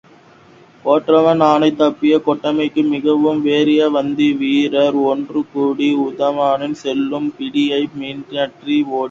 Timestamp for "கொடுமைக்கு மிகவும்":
2.21-3.41